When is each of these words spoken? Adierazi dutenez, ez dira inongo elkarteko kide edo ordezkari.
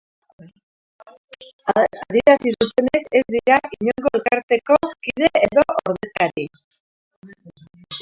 Adierazi 1.73 2.49
dutenez, 2.57 3.03
ez 3.21 3.23
dira 3.37 3.61
inongo 3.79 4.15
elkarteko 4.21 4.81
kide 5.07 5.33
edo 5.45 5.71
ordezkari. 5.79 6.53